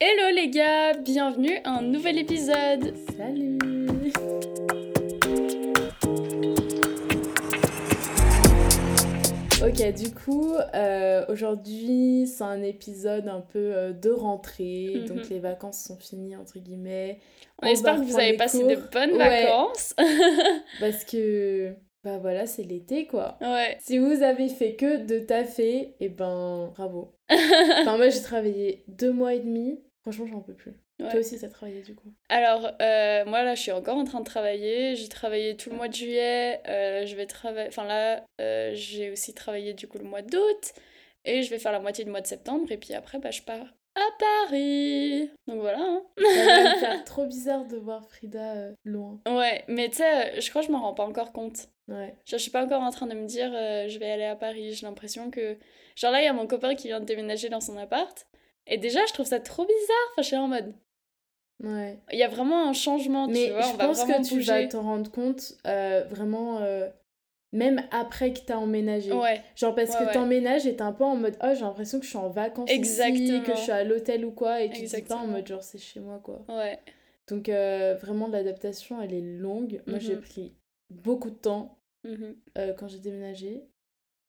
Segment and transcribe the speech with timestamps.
[0.00, 2.94] Hello les gars, bienvenue à un nouvel épisode.
[3.16, 3.58] Salut
[9.60, 14.92] Ok, du coup, euh, aujourd'hui, c'est un épisode un peu euh, de rentrée.
[15.00, 15.04] Mhm.
[15.08, 17.18] Donc, les vacances sont finies, entre guillemets.
[17.60, 18.68] On, espère que vous avez passé cours.
[18.68, 19.44] de bonnes Ouais.
[19.46, 19.94] vacances.
[20.80, 21.72] Parce que,
[22.04, 23.36] bah voilà, c'est l'été, quoi.
[23.40, 23.76] ouais.
[23.80, 27.14] Si vous avez fait que de taffer, eh ben, bravo.
[27.80, 29.80] Enfin, moi, j'ai travaillé deux mois et demi.
[30.10, 30.72] Franchement, j'en peux plus.
[31.00, 31.10] Ouais.
[31.10, 32.10] Toi aussi, t'as travaillé, du coup.
[32.30, 34.96] Alors, euh, moi là, je suis encore en train de travailler.
[34.96, 36.62] J'ai travaillé tout le mois de juillet.
[36.66, 37.68] euh, je vais travailler.
[37.68, 40.72] Enfin là, euh, j'ai aussi travaillé du coup le mois d'août.
[41.26, 42.72] Et je vais faire la moitié du mois de septembre.
[42.72, 45.30] Et puis après, bah, je pars à Paris.
[45.46, 45.78] Donc voilà.
[45.80, 46.02] hein.
[46.80, 49.20] Ça va trop bizarre de voir Frida loin.
[49.28, 51.68] Ouais, mais tu sais, je crois que je m'en rends pas encore compte.
[51.88, 52.14] Ouais.
[52.24, 54.72] Genre, je suis pas encore en train de me dire je vais aller à Paris.
[54.72, 55.58] J'ai l'impression que.
[55.96, 58.26] Genre là, il y a mon copain qui vient de déménager dans son appart.
[58.68, 60.06] Et déjà, je trouve ça trop bizarre.
[60.12, 60.72] Enfin, je suis en mode.
[61.62, 61.98] Ouais.
[62.12, 63.62] Il y a vraiment un changement, tu Mais vois.
[63.62, 66.88] je on va pense vraiment que tu vas t'en rendre compte euh, vraiment, euh,
[67.52, 69.12] même après que t'as emménagé.
[69.12, 70.12] Ouais, Genre parce Ouais, que ouais.
[70.12, 72.70] t'emménages et t'es un peu en mode oh j'ai l'impression que je suis en vacances
[72.70, 73.42] ici, Exactement.
[73.42, 75.62] que je suis à l'hôtel ou quoi et tu te dis pas en mode genre
[75.64, 76.44] c'est chez moi quoi.
[76.48, 76.78] ouais.
[77.26, 79.82] Donc euh, vraiment l'adaptation elle est longue.
[79.88, 80.20] Moi j'ai Mhm.
[80.20, 80.54] pris
[80.90, 82.36] beaucoup de temps Mhm.
[82.58, 83.64] euh, quand j'ai déménagé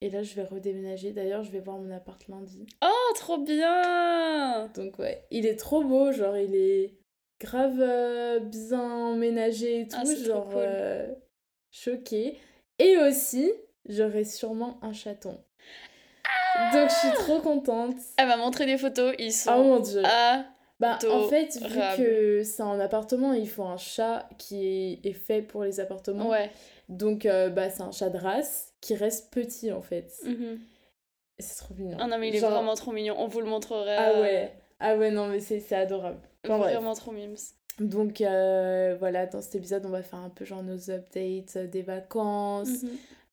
[0.02, 1.12] et là je vais redéménager.
[1.12, 2.66] D'ailleurs je vais voir mon appart lundi.
[2.84, 6.96] Oh, trop bien Donc ouais, il est trop beau, genre il est
[7.42, 10.58] grave euh, bien emménagé et tout, Ah, trop genre cool.
[10.58, 11.08] euh,
[11.72, 12.38] choquée.
[12.80, 13.52] Et aussi,
[13.88, 15.38] j'aurai sûrement un chaton.
[16.74, 17.96] Donc je suis trop contente.
[18.18, 20.02] Elle m'a montré des photos, ils sont Oh mon dieu.
[20.06, 20.46] Ah,
[20.80, 25.42] Bah en fait, vu que c'est un appartement, il faut un chat qui est fait
[25.42, 26.30] pour les appartements.
[26.30, 26.50] ouais.
[26.90, 30.12] Donc euh, bah c'est un chat de race qui reste petit en fait.
[30.26, 30.60] Mhm.
[31.38, 31.98] Et C'est trop mignon.
[32.00, 33.16] Ah non, mais il est Genre- vraiment trop mignon.
[33.18, 33.86] On vous le montrera.
[33.98, 34.52] Ah ouais.
[34.80, 36.20] Ah ouais, non mais c'est c'est adorable.
[36.46, 36.74] Enfin, bref.
[36.76, 37.36] Vraiment trop mimes.
[37.80, 41.68] Donc euh, voilà, dans cet épisode, on va faire un peu genre nos updates euh,
[41.68, 42.90] des vacances, Mhm.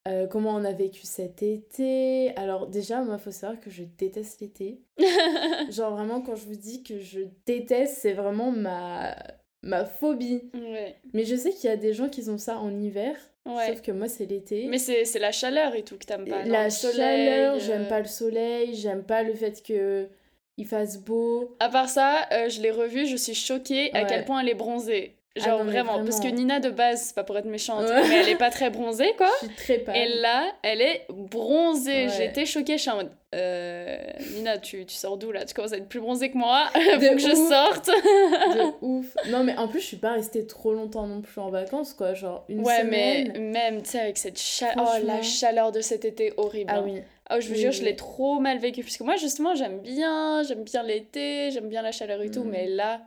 [0.08, 2.32] euh, comment on a vécu cet été.
[2.36, 4.82] Alors déjà, moi, faut savoir que je déteste l'été.
[5.70, 9.16] genre vraiment, quand je vous dis que je déteste, c'est vraiment ma,
[9.62, 10.48] ma phobie.
[10.54, 10.94] ouais.
[11.12, 13.16] Mais je sais qu'il y a des gens qui ont ça en hiver,
[13.46, 13.68] Ouais.
[13.68, 14.66] sauf que moi, c'est l'été.
[14.68, 16.44] Mais c'est la chaleur et tout que t'aimes pas.
[16.44, 20.08] non La Le soleil, chaleur, euh, j'aime pas le soleil, j'aime pas le fait que
[20.56, 21.56] il fasse beau.
[21.60, 24.54] À part ça, euh, je l'ai revue, je suis choquée à quel point elle est
[24.54, 25.16] bronzée.
[25.38, 26.28] Ah Genre non, vraiment, parce que.
[26.28, 28.08] Nina de base, c'est pas pour être méchante, Ouais.
[28.08, 29.28] mais elle est pas très bronzée quoi.
[29.42, 29.96] Je suis très pâle.
[29.96, 32.06] Et là, elle est bronzée.
[32.06, 32.12] Ouais.
[32.16, 33.98] J'étais choquée, je suis en mode euh,
[34.34, 35.44] Nina, tu, tu sors d'où là?
[35.44, 37.86] Tu commences à être plus bronzée que moi, faut que je sorte.
[37.88, 39.06] de ouf.
[39.28, 42.14] Non, mais en plus, je suis pas restée trop longtemps non plus en vacances, quoi.
[42.14, 43.32] Genre une ouais, semaine.
[43.34, 43.38] mais
[43.70, 44.74] même, tu sais, avec cette chaleur.
[44.78, 46.70] Oh, la chaleur de cet été horrible.
[46.74, 46.82] Ah hein.
[46.86, 47.00] oui.
[47.30, 48.82] Oh, je vous Oui, jure, je l'ai trop mal vécu.
[48.82, 52.44] Parce que moi, justement, j'aime bien, j'aime bien l'été, j'aime bien la chaleur et tout,
[52.44, 52.50] Mhm.
[52.50, 53.00] mais là.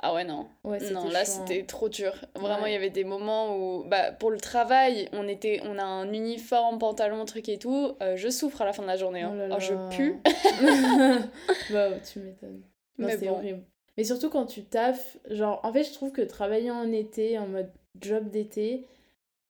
[0.00, 0.46] Ah ouais, non.
[0.64, 2.12] Ouais, Non, là, c'était trop dur.
[2.34, 2.70] Vraiment, Ouais.
[2.70, 6.12] il y avait des moments où, bah, pour le travail, on était, on a un
[6.12, 7.92] uniforme, pantalon, truc et tout.
[8.02, 9.22] euh, je souffre à la fin de la journée.
[9.22, 9.32] hein.
[9.34, 10.16] Oh là je pue.
[11.70, 12.62] bah, tu m'étonnes.
[12.98, 13.32] Mais c'est bon.
[13.36, 13.62] horrible.
[13.96, 17.46] Mais surtout quand tu taffes, genre, en fait, je trouve que travailler en été, en
[17.46, 17.70] mode
[18.00, 18.86] job d'été,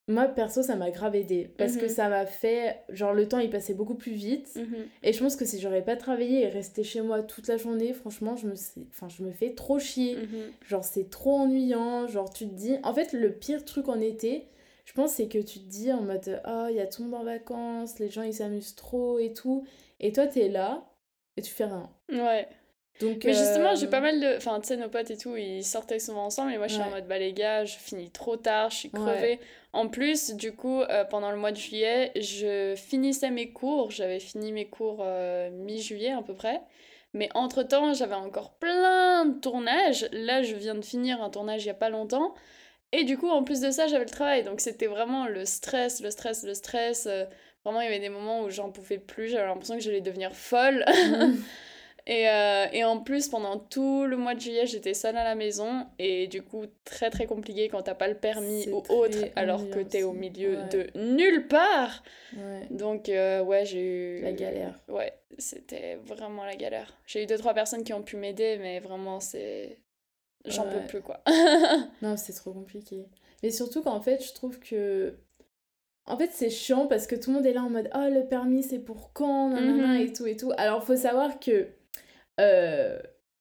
[0.08, 1.50] moi, perso, ça m'a grave aidé.
[1.58, 1.90] Parce que Mhm.
[1.90, 4.54] ça m'a fait, genre, le temps, il passait beaucoup plus vite.
[4.54, 4.86] Mhm.
[5.02, 7.92] Et je pense que si j'aurais pas travaillé et resté chez moi toute la journée,
[7.92, 10.16] franchement, je me, sais- enfin, je me fais trop chier.
[10.16, 10.52] Mhm.
[10.68, 12.06] Genre, c'est trop ennuyant.
[12.06, 12.76] Genre, tu te dis.
[12.84, 14.46] En fait, le pire truc en été,
[14.84, 17.08] je pense, c'est que tu te dis en mode Oh, il y a tout le
[17.08, 19.64] monde en vacances, les gens ils s'amusent trop et tout.
[19.98, 20.84] Et toi, t'es là
[21.36, 21.90] et tu fais rien.
[22.12, 22.46] Ouais.
[23.00, 24.36] Donc, Mais justement, j'ai euh, pas mal de.
[24.36, 26.52] Enfin, tu sais, nos potes et tout, ils sortaient souvent ensemble.
[26.52, 28.90] Et moi, je suis en mode, bah les gars, je finis trop tard, je suis
[28.94, 29.00] Ouais.
[29.00, 29.40] crevée.
[29.72, 33.90] En plus, du coup, euh, pendant le mois de juillet, je finissais mes cours.
[33.90, 36.62] J'avais fini mes cours euh, mi-juillet à peu près.
[37.12, 40.08] Mais entre-temps, j'avais encore plein de tournages.
[40.12, 42.34] Là, je viens de finir un tournage il y a pas longtemps.
[42.92, 44.42] Et du coup, en plus de ça, j'avais le travail.
[44.44, 47.06] Donc, c'était vraiment le stress, le stress, le stress.
[47.06, 47.24] Euh,
[47.64, 49.28] Vraiment, il y avait des moments où j'en pouvais plus.
[49.28, 50.84] J'avais l'impression que j'allais devenir folle.
[50.86, 51.42] Mhm.
[52.08, 55.34] Et, euh, et en plus, pendant tout le mois de juillet, j'étais seule à la
[55.34, 55.86] maison.
[55.98, 59.80] Et du coup, très très compliqué quand t'as pas le permis ou autre, alors que
[59.80, 60.68] t'es au milieu Ouais.
[60.68, 62.04] de nulle part.
[62.36, 64.20] Ouais, Donc, euh, ouais, j'ai eu.
[64.22, 64.78] la galère.
[64.88, 66.96] Ouais, c'était vraiment la galère.
[67.06, 69.78] J'ai eu deux, trois personnes qui ont pu m'aider, mais vraiment, c'est.
[70.44, 70.74] J'en Ouais.
[70.80, 71.22] peux plus, quoi.
[72.02, 73.06] Non, c'est trop compliqué.
[73.42, 75.16] Mais surtout qu'en fait, je trouve que.
[76.08, 78.28] En fait, c'est chiant parce que tout le monde est là en mode Oh, le
[78.28, 79.48] permis, c'est pour quand?
[79.50, 80.00] Nanana, Mhm.
[80.06, 80.52] et tout et tout.
[80.56, 81.66] Alors, faut savoir que
[82.40, 82.98] euh,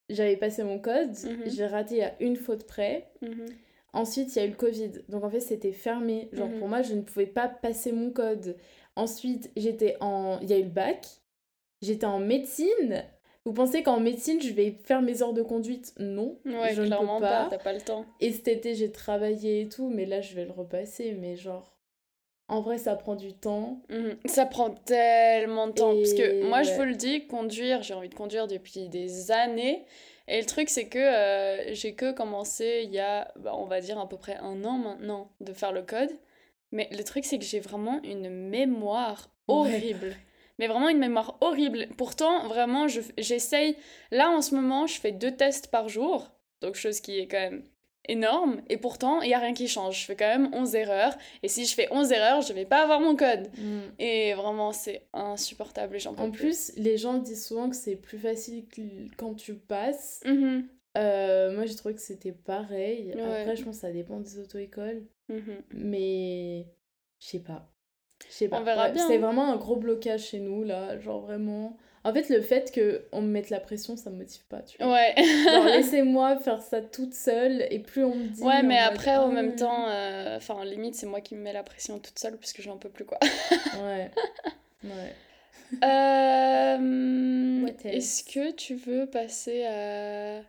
[0.09, 1.43] j'avais passé mon code, Mhm.
[1.47, 3.09] j'ai raté à une faute près.
[3.21, 3.45] Mhm.
[3.93, 4.91] Ensuite, il y a eu le Covid.
[5.09, 6.29] Donc, en fait, c'était fermé.
[6.33, 6.59] Genre, Mhm.
[6.59, 8.57] pour moi, je ne pouvais pas passer mon code.
[8.97, 10.37] Ensuite, j'étais en.
[10.41, 11.05] Il y a eu le bac.
[11.81, 13.03] J'étais en médecine.
[13.45, 15.93] Vous pensez qu'en médecine, je vais faire mes heures de conduite?
[15.99, 17.47] Non, Ouais, je ne peux clairement pas, pas.
[17.51, 18.05] t'as pas le temps.
[18.19, 21.13] Et cet été, j'ai travaillé et tout, mais là, je vais le repasser.
[21.13, 21.74] Mais genre,
[22.47, 23.81] en vrai, ça prend du temps.
[23.89, 24.17] Mhm.
[24.25, 25.95] Ça prend tellement de temps.
[25.95, 29.83] Parce que moi, je vous le dis, conduire, j'ai envie de conduire depuis des années.
[30.27, 33.81] Et le truc, c'est que euh, j'ai que commencé il y a, bah, on va
[33.81, 36.09] dire, à peu près un an maintenant de faire le code.
[36.71, 39.55] Mais le truc, c'est que j'ai vraiment une mémoire Ouais.
[39.55, 40.15] horrible.
[40.57, 41.87] Mais vraiment une mémoire horrible.
[41.97, 43.75] Pourtant, vraiment, je- j'essaye.
[44.11, 46.31] Là, en ce moment, je fais deux tests par jour.
[46.61, 47.63] Donc, chose qui est quand même
[48.07, 48.61] énorme.
[48.69, 50.01] Et pourtant, il n'y a rien qui change.
[50.01, 51.15] Je fais quand même 11 erreurs.
[51.43, 53.49] Et si je fais 11 erreurs, je vais pas avoir mon code.
[53.57, 53.79] Mm.
[53.99, 55.99] Et vraiment, c'est insupportable.
[55.99, 56.71] J'en En plus.
[56.71, 60.21] plus, les gens disent souvent que c'est plus facile que- quand tu passes.
[60.25, 60.67] Mhm,
[60.97, 63.11] Euh, moi, j'ai trouvé que c'était pareil.
[63.13, 63.21] Ouais.
[63.21, 65.03] Après, je pense que ça dépend des auto-écoles.
[65.27, 65.57] mhm.
[65.73, 66.67] Mais
[67.19, 67.69] je sais pas.
[68.25, 68.61] Je sais pas.
[68.61, 70.97] On verra bien, C'est vraiment un gros blocage chez nous, là.
[70.99, 71.75] Genre vraiment.
[72.05, 72.71] En fait, le fait
[73.11, 74.93] qu'on me mette la pression, ça me motive pas, tu vois.
[74.93, 75.13] Ouais.
[75.17, 77.65] Genre, laissez-moi faire ça toute seule.
[77.71, 78.41] Et plus on me dit.
[78.43, 79.55] Ouais, mais après, Ah en même ouais.
[79.55, 82.61] temps, euh, enfin, limite, c'est moi qui me mets la pression toute seule parce que
[82.61, 83.17] j'en peux plus, quoi.
[83.83, 84.11] Ouais.
[84.83, 85.15] Ouais.
[85.83, 90.41] Euh, Est-ce que tu veux passer à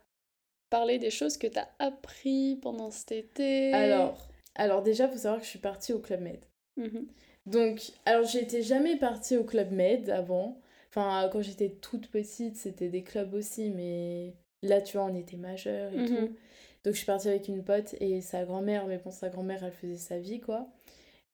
[0.70, 3.72] parler des choses que t'as appris pendant cet été?
[3.72, 6.40] Alors, alors déjà, faut savoir que je suis partie au Club Med.
[6.76, 7.06] Mhm.
[7.46, 10.60] Donc, alors j'étais jamais partie au Club Med avant.
[10.96, 15.36] Enfin, quand j'étais toute petite, c'était des clubs aussi, mais là, tu vois, on était
[15.36, 16.04] majeurs et Mhm.
[16.04, 16.34] tout.
[16.84, 19.72] Donc, je suis partie avec une pote et sa grand-mère, mais bon, sa grand-mère, elle
[19.72, 20.68] faisait sa vie, quoi.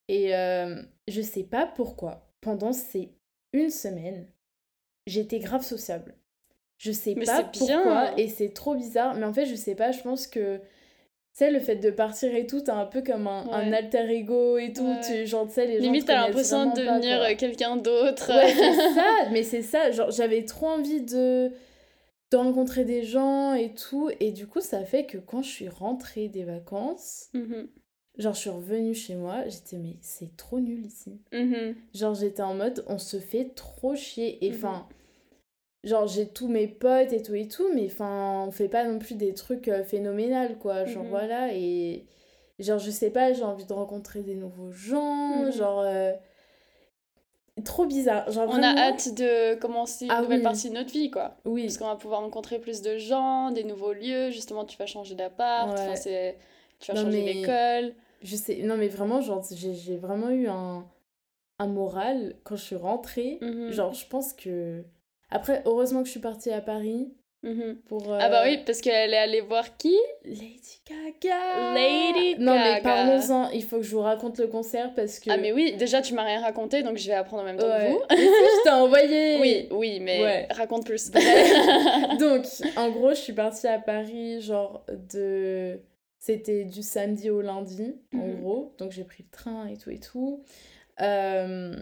[0.08, 3.12] Et euh, je sais pas pourquoi, pendant ces
[3.52, 4.26] une semaine,
[5.06, 6.14] j'étais grave sociable.
[6.78, 7.82] Je sais Mais pas bien.
[7.84, 10.60] pourquoi, et c'est trop bizarre, mais en fait, je sais pas, je pense que.
[11.34, 14.58] Tu sais, le fait de partir et tout, t'as un peu comme un, alter ego
[14.58, 14.84] et tout.
[14.86, 15.00] Ouais.
[15.06, 18.30] Tu, genre, tu sais, les gens Limite, te t'as l'impression de devenir euh, quelqu'un d'autre.
[18.30, 19.90] Ouais, c'est ça, mais c'est ça.
[19.92, 21.50] Genre, j'avais trop envie de,
[22.30, 24.10] de rencontrer des gens et tout.
[24.20, 27.66] Et du coup, ça fait que quand je suis rentrée des vacances, Mhm.
[28.18, 31.18] genre, je suis revenue chez moi, j'étais, mais c'est trop nul ici.
[31.32, 31.74] Mhm.
[31.94, 34.44] Genre, j'étais en mode, on se fait trop chier.
[34.44, 34.56] Et Mhm.
[34.56, 34.86] enfin,
[35.84, 38.98] genre, j'ai tous mes potes et tout et tout, mais enfin, on fait pas non
[38.98, 40.84] plus des trucs euh, phénoménales, quoi.
[40.84, 41.10] Genre, Mhm.
[41.10, 42.06] voilà, et
[42.58, 45.52] genre, je sais pas, j'ai envie de rencontrer des nouveaux gens, Mhm.
[45.52, 45.80] genre.
[45.80, 46.12] euh,
[47.66, 48.30] Trop bizarre.
[48.32, 50.42] Genre, On a hâte de commencer une Ah nouvelle oui.
[50.42, 51.36] partie de notre vie, quoi.
[51.44, 51.64] Oui.
[51.64, 54.30] Parce qu'on va pouvoir rencontrer plus de gens, des nouveaux lieux.
[54.30, 56.34] Justement, tu vas changer d'appart, Ouais.
[56.80, 57.94] tu vas Non, changer mais- d'école.
[58.22, 60.86] Je sais, non mais vraiment, genre, j'ai j'ai vraiment eu un,
[61.58, 63.36] un moral quand je suis rentrée.
[63.42, 63.70] Mhm.
[63.70, 64.82] Genre, je pense que.
[65.32, 67.12] Après, heureusement que je suis partie à Paris
[67.44, 67.78] Mhm.
[67.86, 68.04] pour.
[68.12, 69.96] Ah bah euh, oui, parce qu'elle est allée voir qui?
[70.24, 71.74] Lady Gaga!
[71.74, 72.82] Lady Non mais Gaga.
[72.82, 75.28] parlons-en, il faut que je vous raconte le concert parce que.
[75.28, 77.66] Ah mais oui, déjà tu m'as rien raconté, donc je vais apprendre en même temps
[77.66, 77.88] Ouais.
[77.88, 78.00] que vous.
[78.10, 79.38] Mais si, je t'ai envoyé!
[79.40, 80.48] Oui, oui, mais Ouais.
[80.52, 81.10] raconte plus.
[82.20, 82.44] Donc,
[82.76, 85.80] en gros, je suis partie à Paris, genre, de...
[86.20, 88.40] C'était du samedi au lundi, en Mhm.
[88.40, 88.74] gros.
[88.78, 90.44] Donc, j'ai pris le train et tout et tout.
[91.00, 91.74] Euh,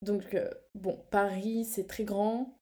[0.00, 2.56] Donc, euh, bon, Paris, c'est très grand.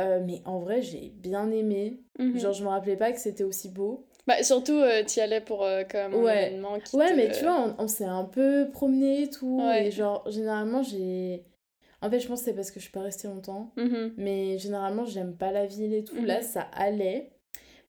[0.00, 2.00] Euh, mais en vrai, j'ai bien aimé.
[2.18, 2.38] Mhm.
[2.38, 4.06] Genre, je me rappelais pas que c'était aussi beau.
[4.26, 6.46] Bah, surtout, euh, t'y allais pour euh, comme un Ouais.
[6.48, 9.60] événement qui Ouais, te- mais tu vois, on, on s'est un peu promené et tout.
[9.62, 9.86] Ouais.
[9.86, 11.44] Et genre, généralement, j'ai...
[12.02, 13.70] En fait, je pense que c'est parce que je suis pas restée longtemps.
[13.76, 14.14] Mhm.
[14.16, 16.16] Mais généralement, j'aime pas la ville et tout.
[16.16, 16.26] Mhm.
[16.26, 17.30] Là, ça allait.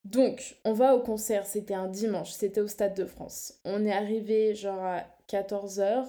[0.03, 1.45] Donc, on va au concert.
[1.47, 2.31] C'était un dimanche.
[2.31, 3.55] C'était au Stade de France.
[3.65, 6.05] On est arrivé genre à 14h.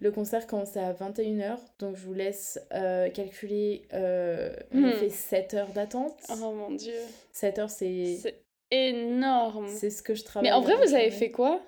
[0.00, 1.56] Le concert commençait à 21h.
[1.78, 3.86] Donc, je vous laisse euh, calculer.
[3.94, 4.92] euh, on a Mhm.
[4.94, 6.18] fait 7 heures d'attente.
[6.30, 6.94] Oh mon dieu.
[7.32, 9.68] 7 heures, c'est C'est énorme.
[9.68, 10.48] c'est ce que je travaille.
[10.50, 11.60] Mais en vrai, vous avez fait quoi?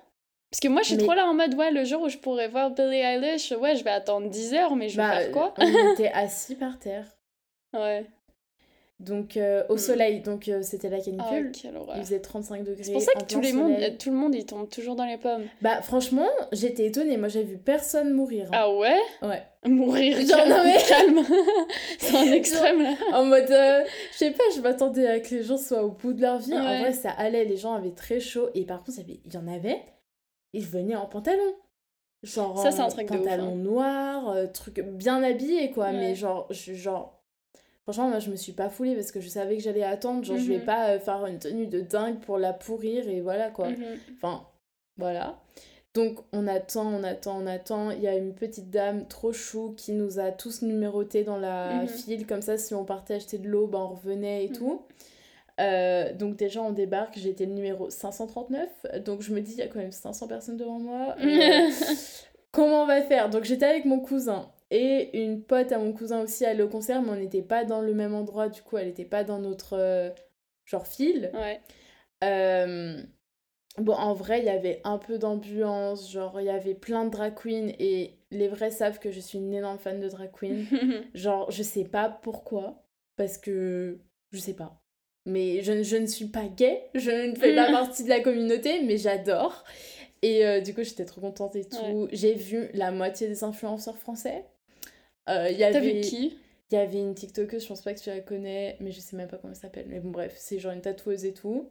[0.51, 2.17] Parce que moi, je suis Mais- trop là en mode, ouais, le jour où je
[2.17, 5.31] pourrais voir Billie Eilish, ouais, je vais attendre 10 heures, mais je vais Bah, faire
[5.31, 5.53] quoi?
[5.57, 7.05] On était assis par terre.
[7.73, 8.05] Ouais.
[8.99, 9.77] Donc, euh, au Mhm.
[9.79, 10.19] soleil.
[10.21, 11.51] Donc, euh, c'était la Ah, canicule.
[11.51, 11.95] quelle horreur.
[11.97, 12.83] Il faisait 35 degrés.
[12.83, 13.97] C'est pour ça en que tout, plein les monde, soleil.
[13.99, 15.43] tout le monde, il tombe toujours dans les pommes.
[15.61, 17.15] Bah, franchement, j'étais étonnée.
[17.15, 18.45] Moi, j'ai vu personne mourir.
[18.47, 18.51] hein.
[18.53, 18.97] Ah ouais?
[19.21, 19.43] Ouais.
[19.65, 21.19] Mourir, Genre, calme, non, mais- calme.
[21.99, 22.93] C'est un extrême, là.
[23.13, 26.13] En mode, euh, je sais pas, je m'attendais à que les gens soient au bout
[26.13, 26.53] de leur vie.
[26.55, 28.49] En vrai, ça allait, les gens avaient très chaud.
[28.55, 29.79] Et par contre, il y, en avait,
[30.53, 31.53] ils venaient en pantalon.
[32.23, 33.55] Genre, Ça, c'est un en truc de ouf, pantalon hein.
[33.57, 35.87] noir, truc bien habillé, quoi.
[35.87, 35.93] Ouais.
[35.93, 37.16] Mais genre, je, genre,
[37.87, 40.23] franchement, moi, je me suis pas foulée parce que je savais que j'allais attendre.
[40.25, 40.65] Genre, je vais Mhm.
[40.65, 43.69] pas euh, faire une tenue de dingue pour la pourrir et voilà, quoi.
[43.69, 43.77] Mhm.
[44.17, 44.45] Enfin,
[44.97, 45.39] voilà.
[45.93, 47.91] Donc, on attend, on attend, on attend.
[47.91, 51.83] Il y a une petite dame trop chou qui nous a tous numérotés dans la
[51.83, 51.87] Mhm.
[51.87, 52.27] file.
[52.27, 54.81] Comme ça, si on partait acheter de l'eau, ben, on revenait et tout.
[55.59, 57.17] Euh, donc, déjà, on débarque.
[57.17, 58.69] J'étais le numéro 539.
[59.05, 61.15] Donc, je me dis, il y a quand même 500 personnes devant moi.
[61.19, 61.69] Euh,
[62.51, 63.29] comment on va faire?
[63.29, 64.51] Donc, j'étais avec mon cousin.
[64.69, 67.81] Et une pote à mon cousin aussi allait au concert, mais on n'était pas dans
[67.81, 70.09] le même endroit, du coup, elle n'était pas dans notre euh,
[70.65, 71.31] genre file.
[71.33, 71.61] Ouais.
[72.23, 73.01] Euh,
[73.77, 77.11] Bon, en vrai, il y avait un peu d'ambiance, genre, il y avait plein de
[77.11, 80.65] drag queens, et les vrais savent que je suis une énorme fan de drag queens.
[81.13, 82.83] genre, je sais pas pourquoi,
[83.17, 83.99] parce que
[84.31, 84.81] je sais pas.
[85.25, 88.81] Mais je, je ne suis pas gay, je ne fais pas partie de la communauté,
[88.81, 89.63] mais j'adore.
[90.23, 92.07] Et euh, du coup, j'étais trop contente et tout.
[92.11, 94.45] J'ai vu la moitié des influenceurs français.
[95.29, 95.79] Euh, y avait...
[95.79, 96.37] Vu qui?
[96.69, 99.15] Il y avait une TikTokeuse, je pense pas que tu la connais, mais je sais
[99.15, 99.85] même pas comment elle s'appelle.
[99.87, 101.69] Mais bon, bref, c'est genre une tatoueuse et tout.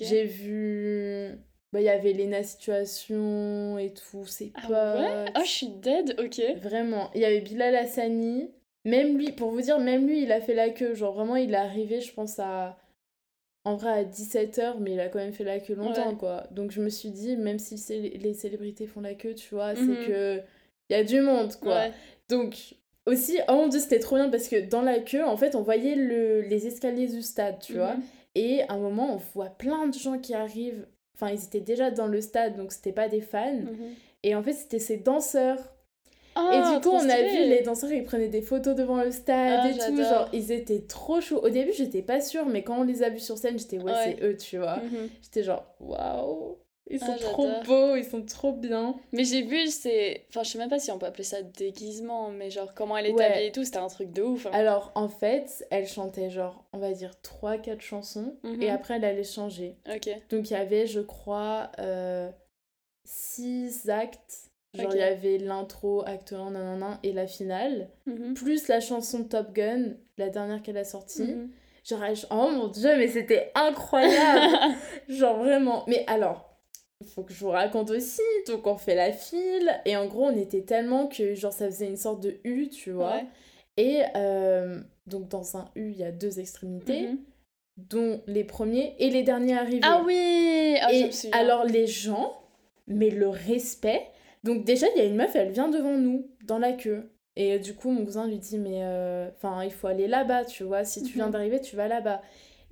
[0.00, 1.38] J'ai vu.
[1.70, 5.32] Bah, il y avait Lena Situation et tout, c'est ah Ouais?
[5.36, 6.40] Oh, je suis dead, ok.
[6.62, 7.10] Vraiment.
[7.14, 8.50] Il y avait Bilal Hassani.
[8.86, 10.94] Même lui, pour vous dire, même lui, il a fait la queue.
[10.94, 12.78] Genre, vraiment, il est arrivé, je pense, à.
[13.64, 16.46] En vrai, à 17h, mais il a quand même fait la queue longtemps, quoi.
[16.52, 19.82] Donc, je me suis dit, même si les célébrités font la queue, tu vois, c'est
[19.82, 20.06] mhm.
[20.06, 20.40] que.
[20.88, 21.88] Il y a du monde, quoi.
[22.30, 22.76] Donc,
[23.08, 25.62] aussi, oh mon dieu, c'était trop bien parce que dans la queue, en fait, on
[25.62, 27.94] voyait le, les escaliers du stade, tu vois.
[27.94, 28.02] Mhm.
[28.34, 30.86] Et à un moment, on voit plein de gens qui arrivent
[31.20, 33.52] Enfin, ils étaient déjà dans le stade, donc c'était pas des fans.
[33.52, 33.94] Mhm.
[34.22, 35.58] Et en fait, c'était ces danseurs.
[36.36, 39.10] et du ah, coup, on a vu les danseurs, ils prenaient des photos devant le
[39.10, 39.96] stade ah, et tout.
[39.96, 41.40] Genre, ils étaient trop chauds.
[41.40, 43.92] Au début, j'étais pas sûre, mais quand on les a vus sur scène, j'étais, ouais,
[44.04, 44.76] c'est eux, tu vois.
[44.76, 45.08] Mhm.
[45.22, 46.58] J'étais genre, waouh.
[46.90, 48.94] Ils sont ah, trop beaux, ils sont trop bien.
[49.12, 50.24] Mais j'ai vu, c'est.
[50.30, 53.06] Enfin, je sais même pas si on peut appeler ça déguisement, mais genre comment elle
[53.06, 54.46] est habillée et tout, c'était un truc de ouf.
[54.46, 54.50] Hein.
[54.52, 58.68] Alors, en fait, elle chantait genre, on va dire 3-4 chansons, et mhm.
[58.70, 59.76] après elle allait changer.
[59.94, 60.08] Ok.
[60.30, 61.70] Donc il y avait, je crois,
[63.04, 64.50] 6 euh, actes.
[64.74, 68.34] Genre, il y avait l'intro, acte 1, nanana, et la finale, mhm.
[68.34, 71.22] plus la chanson Top Gun, la dernière qu'elle a sortie.
[71.22, 71.50] Mhm.
[71.84, 74.74] Genre, oh mon dieu, mais c'était incroyable!
[75.08, 75.84] genre, vraiment.
[75.86, 76.47] Mais alors,
[77.06, 78.22] faut que je vous raconte aussi.
[78.46, 79.80] Donc, on fait la file.
[79.84, 82.90] Et en gros, on était tellement que, genre, ça faisait une sorte de U, tu
[82.90, 83.20] vois.
[83.76, 87.18] Et euh, donc, dans un U, il y a deux extrémités, mhm.
[87.76, 89.80] dont les premiers et les derniers arrivés.
[89.84, 92.40] Ah oui ah, Et alors, les gens,
[92.86, 94.02] mais le respect.
[94.42, 97.10] Donc, déjà, il y a une meuf, elle vient devant nous, dans la queue.
[97.36, 100.64] Et du coup, mon cousin lui dit, mais euh, enfin, il faut aller là-bas, tu
[100.64, 100.84] vois.
[100.84, 101.32] Si tu viens mhm.
[101.32, 102.20] d'arriver, tu vas là-bas.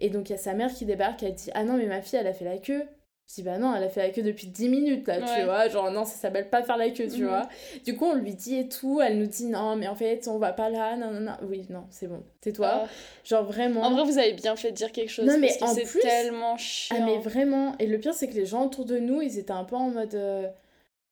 [0.00, 2.02] Et donc, il y a sa mère qui débarque, elle dit, ah non, mais ma
[2.02, 2.82] fille, elle a fait la queue.
[3.28, 5.68] Je dis bah non, elle a fait la queue depuis 10 minutes là, tu vois.
[5.68, 7.28] Genre non, ça s'appelle pas faire la queue, tu mhm.
[7.28, 7.48] vois.
[7.84, 10.38] Du coup, on lui dit et tout, elle nous dit non, mais en fait, on
[10.38, 11.32] va pas là, non, non, non.
[11.42, 12.70] Oui, non, c'est bon, tais-toi.
[12.84, 12.88] Ah.
[13.24, 13.82] Genre vraiment.
[13.82, 15.26] En vrai, vous avez bien fait de dire quelque chose.
[15.26, 15.86] Non, mais en plus.
[15.86, 16.96] C'est tellement chiant.
[17.00, 17.74] Ah, mais vraiment.
[17.80, 19.90] Et le pire, c'est que les gens autour de nous, ils étaient un peu en
[19.90, 20.14] mode.
[20.14, 20.46] Euh,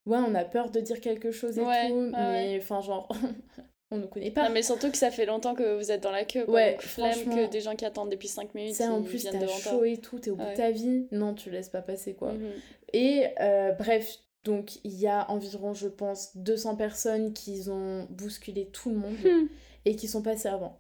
[0.07, 2.11] ouais, on a peur de dire quelque chose et tout.
[2.13, 3.09] mais enfin, genre.
[3.95, 4.49] on ne connaît pas.
[4.49, 6.45] Non, mais surtout que ça fait longtemps que vous êtes dans la queue.
[6.45, 6.55] Quoi.
[6.55, 8.75] Ouais, flemme que des gens qui attendent depuis 5 minutes.
[8.75, 11.07] C'est en plus, t'as chaud et tout, t'es au bout de ta vie.
[11.13, 12.33] Non, tu laisses pas passer quoi.
[12.33, 12.53] Mhm.
[12.93, 18.67] Et euh, bref, donc il y a environ, je pense, 200 personnes qui ont bousculé
[18.67, 19.47] tout le monde hmm.
[19.85, 20.79] et qui sont passées avant.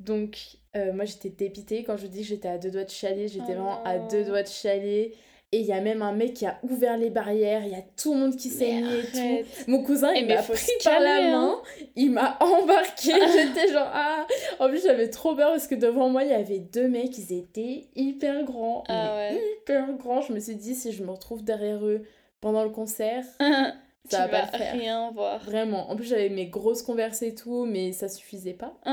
[0.00, 1.84] Donc, euh, moi j'étais dépitée.
[1.84, 4.24] Quand je dis que j'étais à deux doigts de chialer, j'étais oh vraiment à deux
[4.24, 5.14] doigts de chialer.
[5.50, 7.82] Et il y a même un mec qui a ouvert les barrières, il y a
[7.96, 9.70] tout le monde qui saignait et tout.
[9.70, 11.30] Mon cousin, il m'a pris par la hein.
[11.30, 11.62] main,
[11.96, 14.26] il m'a embarqué, j'étais genre ah.
[14.58, 17.32] En plus, j'avais trop peur parce que devant moi, il y avait deux mecs, ils
[17.32, 20.20] étaient hyper grands, ah hyper grands.
[20.20, 22.02] Je me suis dit si je me retrouve derrière eux
[22.42, 23.24] pendant le concert,
[24.08, 24.72] ça va pas faire.
[24.72, 25.42] rien voir.
[25.44, 25.90] Vraiment.
[25.90, 28.74] En plus, j'avais mes grosses converses et tout, mais ça suffisait pas.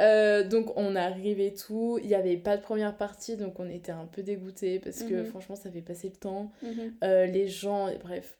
[0.00, 1.98] Euh, donc, on arrivait et tout.
[2.02, 5.14] Il n'y avait pas de première partie, donc on était un peu dégoûtés parce que
[5.14, 5.24] mhm.
[5.26, 6.52] franchement, ça fait passer le temps.
[6.62, 6.94] Mhm.
[7.04, 8.38] Euh, les gens, bref.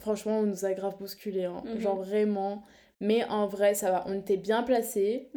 [0.00, 1.44] Franchement, on nous a grave bousculé.
[1.44, 1.62] Hein.
[1.64, 1.80] Mhm.
[1.80, 2.62] Genre vraiment.
[3.00, 4.04] Mais en vrai, ça va.
[4.06, 5.30] On était bien placés.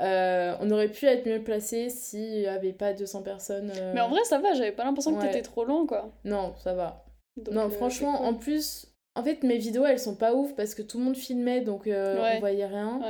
[0.00, 3.72] Euh, on aurait pu être mieux placés s'il n'y avait pas 200 personnes.
[3.94, 4.54] Mais en vrai, ça va.
[4.54, 6.10] J'avais pas l'impression que t'étais trop long, quoi.
[6.24, 7.04] Non, ça va.
[7.50, 10.98] non, franchement, en plus, en fait, mes vidéos, elles sont pas ouf parce que tout
[10.98, 13.00] le monde filmait, donc euh, on voyait rien.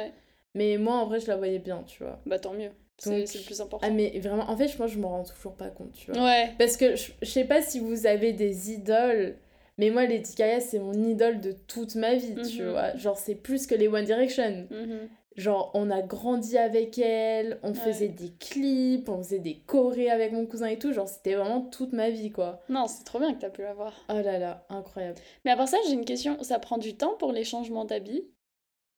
[0.55, 2.21] Mais moi, en vrai, je la voyais bien, tu vois.
[2.27, 2.71] Bah, tant mieux.
[2.99, 3.87] C'est le plus important.
[3.87, 6.13] Ah, mais vraiment, en fait, je pense que je me rends toujours pas compte, tu
[6.13, 6.25] vois.
[6.25, 6.53] Ouais.
[6.59, 9.37] Parce que je, sais pas si vous avez des idoles,
[9.79, 12.71] mais moi, Lady Gaga, c'est mon idole de toute ma vie, tu mhm.
[12.71, 12.97] vois.
[12.97, 14.69] Genre, c'est plus que les One Direction.
[14.71, 15.09] Mhm.
[15.37, 20.33] Genre, on a grandi avec elle, on faisait des clips, on faisait des chorés avec
[20.33, 20.93] mon cousin et tout.
[20.93, 22.61] Genre, c'était vraiment toute ma vie, quoi.
[22.69, 23.93] Non, c'est trop bien que t'as pu la voir.
[24.09, 25.19] Oh là là, incroyable.
[25.45, 26.41] Mais à part ça, j'ai une question.
[26.43, 28.25] Ça prend du temps pour les changements d'habits?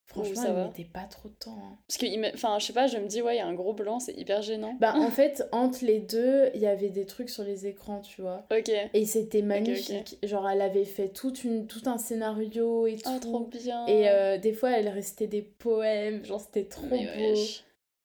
[0.07, 1.59] Franchement, ça mettait pas trop de temps.
[1.59, 1.79] Hein.
[1.89, 3.73] Parce que, enfin, je sais pas, je me dis, ouais, il y a un gros
[3.73, 4.77] blanc, c'est hyper gênant.
[4.81, 8.23] Bah, en fait, entre les deux, il y avait des trucs sur les écrans, tu
[8.23, 8.47] vois.
[8.57, 8.71] Ok.
[8.95, 10.19] Et c'était magnifique.
[10.23, 13.31] Genre, elle avait fait toute une, tout un scénario et ah, tout.
[13.31, 13.85] trop bien.
[13.87, 16.25] Et euh, des fois, elle restait des poèmes.
[16.25, 16.97] Genre, c'était trop beau.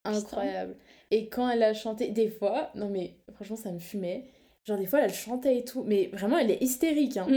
[0.04, 0.76] Incroyable.
[1.12, 4.26] Et quand elle a chanté, des fois, non mais franchement, ça me fumait.
[4.64, 5.84] Genre, des fois, elle chantait et tout.
[5.84, 7.18] Mais vraiment, elle est hystérique.
[7.18, 7.28] Hein.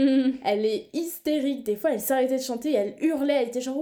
[0.43, 1.63] Elle est hystérique.
[1.63, 3.41] Des fois, elle s'arrêtait de chanter et elle hurlait.
[3.41, 3.77] Elle était genre,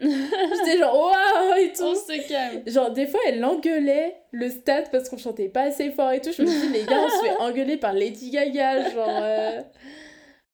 [0.00, 1.94] J'étais genre, waouh et On tout.
[1.96, 2.62] se calme.
[2.66, 6.30] Genre, des fois, elle engueulait le stade parce qu'on chantait pas assez fort et tout.
[6.36, 8.90] Je me dis, les gars, on se fait engueuler par Lady Gaga.
[8.90, 9.60] Genre, euh,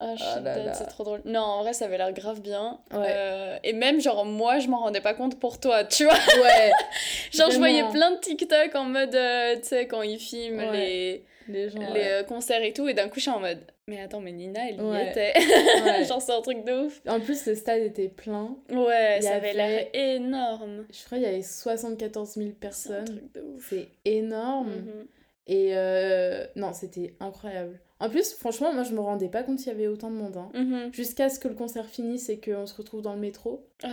[0.02, 1.20] Ah, je Oh suis c'est trop drôle.
[1.24, 2.78] Non, en vrai, ça avait l'air grave bien.
[2.92, 2.98] Ouais.
[3.08, 6.14] Euh, et même, genre, moi, je m'en rendais pas compte pour toi, tu vois.
[6.14, 6.70] ouais.
[7.32, 10.72] Genre, je voyais plein de TikTok en mode, euh, tu sais, quand ils filment Ouais.
[10.72, 11.78] les, Les gens.
[11.80, 12.12] les ouais.
[12.12, 14.68] euh, concerts et tout, et d'un coup, je suis en mode, mais attends, mais Nina,
[14.68, 15.10] elle y Ouais.
[15.10, 15.32] était.
[15.84, 16.04] Ouais.
[16.04, 17.00] genre, c'est un truc de ouf.
[17.08, 18.56] En plus, le stade était plein.
[18.70, 20.86] Ouais, Il y ça avait l'air énorme.
[20.92, 23.20] Je crois qu'il y avait 74 000 C'est un personnes.
[23.68, 24.70] C'est énorme.
[24.70, 25.06] Mhm.
[25.46, 27.80] Et euh, non, c'était incroyable.
[27.98, 30.36] En plus, franchement, moi, je me rendais pas compte qu'il y avait autant de monde.
[30.36, 30.50] hein.
[30.54, 30.92] Mhm.
[30.94, 33.66] Jusqu'à ce que le concert finisse et qu'on se retrouve dans le métro.
[33.82, 33.88] Ah.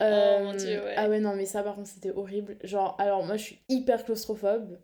[0.00, 0.94] Euh, mon Dieu, ouais.
[0.96, 2.56] Ah ouais, non, mais ça, par contre, c'était horrible.
[2.62, 4.78] Genre, alors, moi, je suis hyper claustrophobe.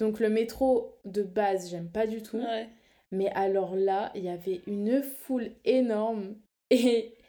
[0.00, 2.38] Donc, le métro, de base, j'aime pas du tout.
[2.38, 2.68] Ouais.
[3.12, 6.34] Mais alors là, il y avait une foule énorme.
[6.70, 7.14] Et...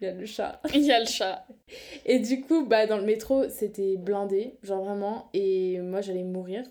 [0.00, 0.60] Il y a le chat.
[0.74, 1.46] Il y a le chat.
[2.04, 6.64] Et du coup, bah, dans le métro, c'était blindé, genre vraiment, et moi j'allais mourir.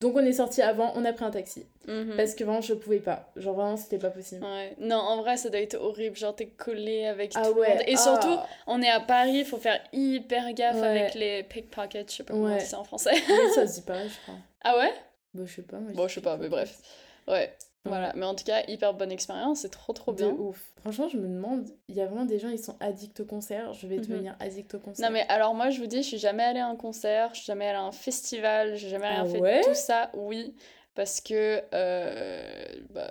[0.00, 1.64] Donc on est sorti avant, on a pris un taxi.
[1.88, 2.14] Mhm.
[2.16, 3.30] Parce que vraiment, je pouvais pas.
[3.36, 4.44] Genre vraiment, c'était pas possible.
[4.44, 4.74] Ouais.
[4.78, 6.14] Non, en vrai, ça doit être horrible.
[6.16, 7.68] Genre, t'es collé avec Ah tout le ouais.
[7.70, 7.82] monde.
[7.86, 7.96] Et ah.
[7.96, 10.86] surtout, on est à Paris, faut faire hyper gaffe Ouais.
[10.86, 12.10] avec les pickpockets.
[12.10, 13.14] Je sais pas comment on dit ça en français.
[13.54, 14.34] Ça se dit pareil, je crois.
[14.62, 14.92] Ah ouais?
[15.32, 15.78] Bah, je sais pas.
[15.78, 16.78] moi, Bon, je sais pas, mais bref.
[17.26, 17.50] Ouais.
[17.86, 18.12] Voilà.
[18.14, 19.60] Mais en tout cas, hyper bonne expérience.
[19.60, 20.28] C'est trop, trop De bien.
[20.32, 20.60] ouf.
[20.82, 23.72] Franchement, je me demande, il y a vraiment des gens, ils sont addicts au concert.
[23.72, 24.02] Je vais Mhm.
[24.06, 25.08] devenir addict au concert.
[25.08, 27.38] Non, mais alors, moi, je vous dis, je suis jamais allée à un concert, je
[27.38, 29.60] suis jamais allée à un festival, j'ai jamais rien Ah fait ouais?
[29.62, 30.10] tout ça.
[30.12, 30.54] Oui.
[30.94, 31.62] Parce que.
[31.72, 33.10] euh, bah,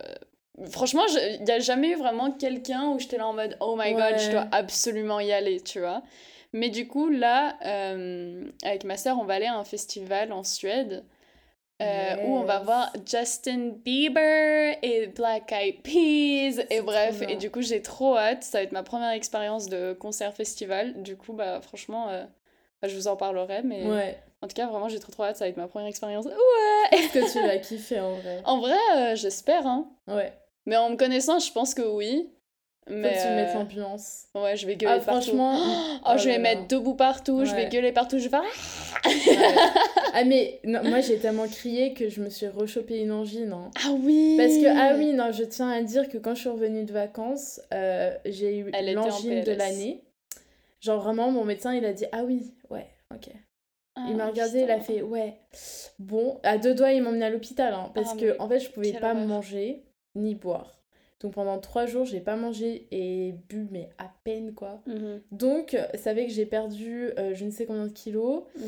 [0.72, 1.04] Franchement,
[1.38, 4.20] il n'y a jamais eu vraiment quelqu'un où j'étais là en mode Oh my god,
[4.20, 6.04] je dois absolument y aller, tu vois.
[6.52, 10.44] Mais du coup, là, euh, avec ma sœur, on va aller à un festival en
[10.44, 11.06] Suède
[11.82, 16.62] euh, où on va voir Justin Bieber et Black Eyed Peas.
[16.70, 18.44] Et bref, et du coup, j'ai trop hâte.
[18.44, 21.02] Ça va être ma première expérience de concert-festival.
[21.04, 22.26] Du coup, bah, franchement, euh,
[22.88, 23.62] je vous en parlerai.
[23.64, 24.18] Mais Ouais.
[24.42, 25.38] en tout cas, vraiment, j'ai trop trop hâte.
[25.38, 26.26] Ça va être ma première expérience.
[26.26, 26.98] Ouais!
[26.98, 28.42] Est-ce que tu vas kiffer en vrai?
[28.46, 29.88] En vrai, euh, j'espère, hein.
[30.08, 30.34] Ouais.
[30.66, 32.30] Mais en me connaissant, je pense que oui.
[32.88, 34.24] Faut Mais que tu mettes euh, l'ambiance.
[34.34, 35.22] ouais, je vais gueuler Ah, partout.
[35.28, 35.60] franchement.
[36.06, 38.42] Oh, je oh vais là mettre debout partout, je vais gueuler partout, je vais faire.
[39.04, 39.38] Ah Ouais.
[40.16, 43.54] ah, mais non, moi, j'ai tellement crié que je me suis rechopé une angine.
[43.54, 43.70] hein.
[43.86, 44.36] Ah oui!
[44.38, 46.92] Parce que, ah oui, non, je tiens à dire que quand je suis revenue de
[46.92, 50.04] vacances, euh, j'ai eu l'angine de l'année.
[50.82, 53.30] Genre vraiment, mon médecin, il a dit, ah oui, ouais, ok.
[54.08, 55.38] il m'a Ah, regardé, il a fait, ouais,
[56.00, 58.60] bon, à deux doigts, il m'a emmené à l'hôpital, hein, parce Ah, que, en fait,
[58.60, 59.28] je pouvais pas horreur.
[59.28, 59.84] manger
[60.16, 60.76] ni boire.
[61.22, 64.82] Donc pendant trois jours, j'ai pas mangé et bu, mais à peine, quoi.
[64.88, 68.44] Mhm, Donc, ça fait que j'ai perdu euh, je ne sais combien de kilos.
[68.56, 68.66] mhm.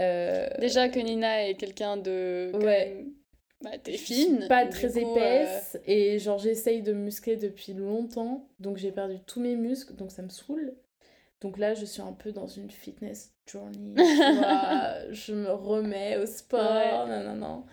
[0.00, 2.50] Euh, Déjà que Nina est quelqu'un de.
[2.52, 2.88] quand Ouais.
[2.88, 3.12] même-
[3.62, 4.46] Bah, t'es fine.
[4.48, 8.90] pas très coup, euh, épaisse et genre j'essaye de me muscler depuis longtemps donc j'ai
[8.90, 10.74] perdu tous mes muscles donc ça me saoule.
[11.42, 16.16] Donc là je suis un peu dans une fitness journey, tu vois, je me remets
[16.16, 17.64] au sport, non non non.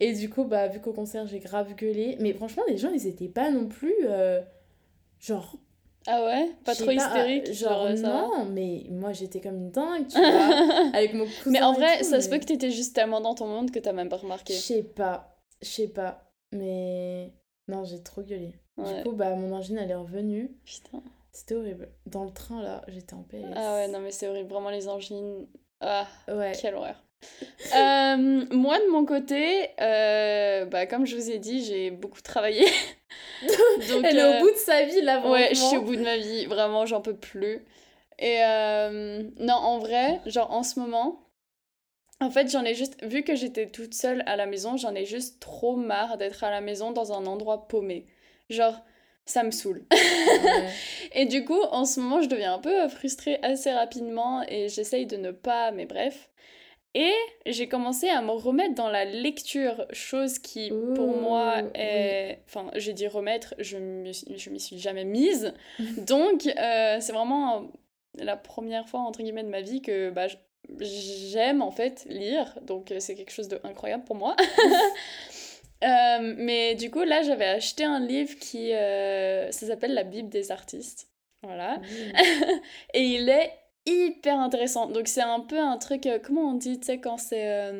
[0.00, 3.06] Et du coup bah vu qu'au concert j'ai grave gueulé, mais franchement les gens ils
[3.06, 4.40] étaient pas non plus euh,
[5.20, 5.56] genre
[6.06, 6.50] Ah ouais?
[6.64, 7.52] Pas trop hystérique?
[7.52, 8.22] genre, euh, ça va?
[8.22, 11.98] non mais moi j'étais comme une dingue tu vois avec mon cousin Mais en vrai,
[11.98, 14.16] tout, ça se peut que t'étais juste tellement dans ton monde que t'as même pas
[14.16, 14.54] remarqué.
[14.54, 17.32] Je sais pas, je sais pas, mais
[17.66, 18.54] non, j'ai trop gueulé.
[18.78, 18.96] Ouais.
[18.96, 20.50] Du coup, bah mon angine elle est revenue.
[20.64, 21.02] Putain.
[21.38, 21.88] C'était horrible.
[22.04, 23.52] Dans le train là, j'étais en PLS.
[23.54, 24.48] Ah ouais, non, mais c'est horrible.
[24.52, 25.46] Vraiment, les angines.
[25.80, 26.50] Ah, Ouais.
[26.60, 26.96] quelle horreur.
[27.76, 28.16] Euh,
[28.50, 32.64] moi, de mon côté, euh, bah, comme je vous ai dit, j'ai beaucoup travaillé.
[33.88, 35.94] Donc, Elle est euh, au bout de sa vie là, Ouais, je suis au bout
[35.94, 37.64] de ma vie, vraiment, j'en peux plus.
[38.18, 41.20] Et euh, non, en vrai, genre en ce moment,
[42.20, 45.04] en fait, j'en ai juste, vu que j'étais toute seule à la maison, j'en ai
[45.04, 48.06] juste trop marre d'être à la maison dans un endroit paumé.
[48.50, 48.74] Genre,
[49.28, 49.84] ça me saoule.
[49.92, 50.68] Ouais.
[51.12, 55.06] Et du coup, en ce moment, je deviens un peu frustrée assez rapidement et j'essaye
[55.06, 56.30] de ne pas, mais bref.
[56.94, 57.12] Et
[57.46, 62.40] j'ai commencé à me remettre dans la lecture, chose qui pour moi est...
[62.46, 63.76] Enfin, j'ai dit remettre, je
[64.36, 65.52] je m'y suis jamais mise.
[65.98, 67.70] Donc, euh, c'est vraiment
[68.14, 70.26] la première fois, entre guillemets, de ma vie que bah,
[70.80, 72.58] j'aime en fait lire.
[72.62, 74.34] Donc, euh, c'est quelque chose d'incroyable pour moi.
[75.84, 78.72] Euh, mais du coup, là, j'avais acheté un livre qui...
[78.72, 81.08] euh, ça s'appelle La Bible des artistes.
[81.42, 81.80] Voilà.
[82.94, 83.52] Et il est
[83.86, 84.88] hyper intéressant.
[84.88, 87.72] Donc c'est un peu un truc, euh, comment on dit, tu sais, quand c'est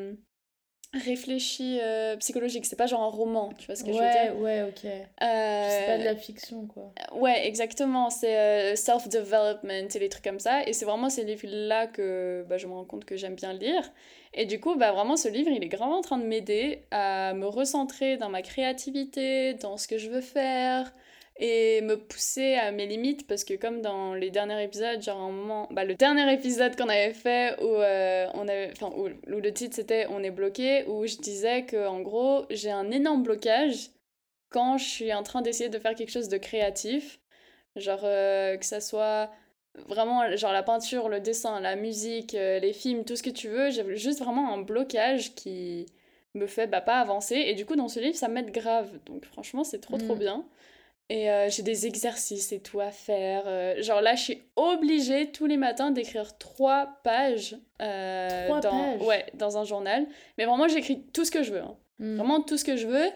[0.93, 2.65] réfléchi euh, psychologique.
[2.65, 4.85] C'est pas genre un roman, tu vois ce que je veux ouais, dire ouais, ok.
[4.85, 6.91] Euh, C'est pas de la fiction quoi.
[7.13, 8.09] Ouais, exactement.
[8.09, 10.63] C'est euh, self-development et des trucs comme ça.
[10.65, 13.91] Et c'est vraiment ces livres-là que bah, je me rends compte que j'aime bien lire.
[14.33, 17.33] Et du coup, bah, vraiment, ce livre, il est grave en train de m'aider à
[17.33, 20.93] me recentrer dans ma créativité, dans ce que je veux faire.
[21.41, 25.31] Et me pousser à mes limites parce que comme dans les derniers épisodes, genre un
[25.31, 29.39] moment, bah le dernier épisode qu'on avait fait où euh, on avait, enfin où, où
[29.39, 33.23] le titre c'était on est bloqué, où je disais que en gros j'ai un énorme
[33.23, 33.89] blocage
[34.49, 37.19] quand je suis en train d'essayer de faire quelque chose de créatif,
[37.77, 39.29] genre euh, que ça soit
[39.87, 43.47] vraiment genre la peinture, le dessin, la musique, euh, les films, tout ce que tu
[43.47, 45.85] veux, j'ai juste vraiment un blocage qui
[46.35, 47.35] me fait bah, pas avancer.
[47.35, 48.89] Et du coup dans ce livre ça m'aide grave.
[49.05, 50.19] Donc franchement c'est trop trop Mm.
[50.19, 50.45] bien
[51.09, 55.31] et euh, j'ai des exercices et tout à faire euh, genre là je suis obligée
[55.31, 60.05] tous les matins d'écrire trois pages euh, Trois dans pages ouais dans un journal
[60.37, 61.75] mais vraiment j'écris tout ce que je veux hein.
[61.97, 62.15] Mm.
[62.17, 63.07] vraiment tout ce que je veux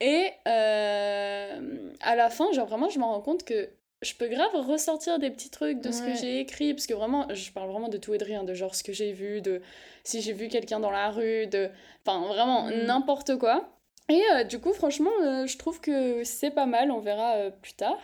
[0.00, 3.70] et à la fin genre vraiment je me rends compte que
[4.02, 7.26] je peux grave ressortir des petits trucs de ce que j'ai écrit parce que vraiment
[7.34, 9.60] je parle vraiment de tout et de rien de genre ce que j'ai vu de
[10.04, 11.68] si j'ai vu quelqu'un dans la rue de
[12.06, 12.86] enfin vraiment Mm.
[12.86, 13.68] n'importe quoi
[14.08, 17.50] et euh, du coup franchement euh, je trouve que c'est pas mal on verra euh,
[17.50, 17.98] plus tard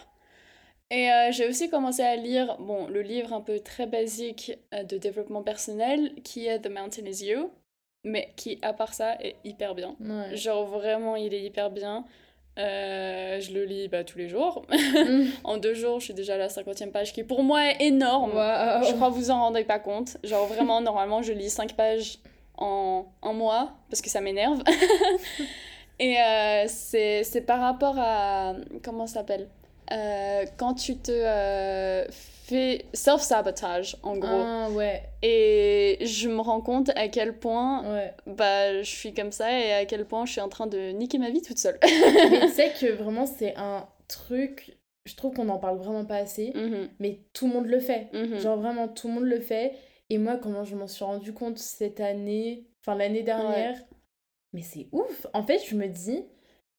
[0.91, 5.43] et j'ai aussi commencé à lire bon le livre un peu très basique de développement
[5.43, 7.51] personnel qui est The Mountain Is You
[8.05, 10.37] mais qui à part ça est hyper bien Ouais.
[10.37, 12.05] genre vraiment il est hyper bien
[12.57, 15.25] je le lis bah, tous les jours Mm.
[15.45, 18.31] en deux jours, je suis déjà à la cinquantième page, qui pour moi est énorme.
[18.33, 20.17] Je crois que vous en rendez pas compte.
[20.25, 22.19] Genre vraiment, normalement, je lis 5 pages
[22.57, 24.63] en un mois, parce que ça m'énerve.
[25.99, 28.55] Et euh, c'est par rapport à...
[28.83, 29.49] Comment ça s'appelle?
[29.93, 34.29] Euh, Quand tu te euh, fais self-sabotage, en gros.
[34.31, 38.13] Ah, ouais, Et je me rends compte à quel point ouais.
[38.27, 41.19] bah, je suis comme ça et à quel point je suis en train de niquer
[41.19, 41.79] ma vie toute seule.
[41.83, 46.17] Mais tu sais que vraiment, c'est un truc, je trouve qu'on en parle vraiment pas
[46.17, 48.09] assez, Mhm, mais tout le monde le fait.
[48.13, 48.39] mhm.
[48.39, 49.73] Genre vraiment, tout le monde le fait.
[50.11, 53.77] Et moi, comment je m'en suis rendu compte cette année, enfin l'année dernière,
[54.53, 55.27] mais c'est ouf.
[55.35, 56.25] En fait, je me dis,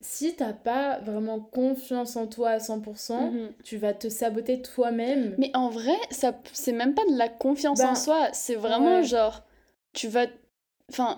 [0.01, 3.51] si t'as pas vraiment confiance en toi à 100%, Mhm.
[3.63, 5.35] tu vas te saboter toi-même.
[5.37, 8.97] Mais en vrai, ça, c'est même pas de la confiance en Ben, soi, c'est vraiment
[8.97, 9.03] ouais.
[9.03, 9.43] genre,
[9.93, 10.27] tu vas...
[10.89, 11.15] Enfin,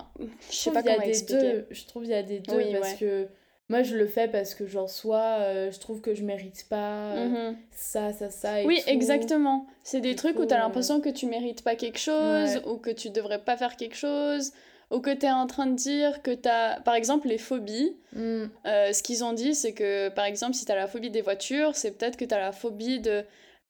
[0.50, 1.52] je sais pas qu'il y a comment des expliquer.
[1.52, 1.66] deux.
[1.70, 2.98] Je trouve qu'il y a des deux Oui, parce ouais.
[2.98, 3.28] que
[3.68, 7.12] moi, je le fais parce que, genre, soit euh, je trouve que je mérite pas
[7.12, 7.56] euh, Mhm.
[7.70, 8.88] ça, ça, ça et Oui, tout.
[8.90, 9.66] exactement.
[9.84, 12.78] C'est des Du trucs où t'as euh, l'impression que tu mérites pas quelque chose, ou
[12.78, 14.52] que tu devrais pas faire quelque chose,
[14.90, 16.80] ou que t'es en train de dire que t'as...
[16.80, 18.46] Par exemple, les phobies, Mm.
[18.66, 21.76] euh, ce qu'ils ont dit, c'est que, par exemple, si t'as la phobie des voitures,
[21.76, 23.24] c'est peut-être que t'as la phobie de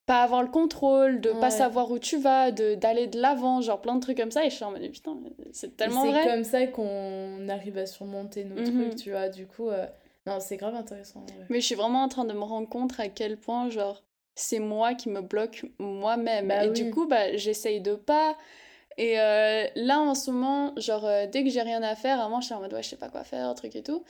[0.07, 1.49] pas avoir le contrôle, de pas Ouais.
[1.51, 4.49] savoir où tu vas, de d'aller de l'avant, genre plein de trucs comme ça, et
[4.49, 5.15] je suis en mode, putain,
[5.51, 6.23] c'est tellement C'est vrai.
[6.23, 8.89] comme ça qu'on arrive à surmonter nos Mhm.
[8.89, 9.29] trucs, tu vois.
[9.29, 9.85] Du coup, euh,
[10.25, 11.23] non, c'est grave intéressant.
[11.49, 14.01] Mais je suis vraiment en train de me rendre compte à quel point, genre,
[14.35, 16.47] c'est moi qui me bloque moi-même.
[16.47, 16.73] Bah et oui.
[16.73, 18.35] du coup, bah, j'essaye de pas.
[18.97, 22.41] Et euh, là, en ce moment, genre, euh, dès que j'ai rien à faire, avant,
[22.41, 24.03] je suis en mode, ouais, je sais pas quoi faire, truc et tout.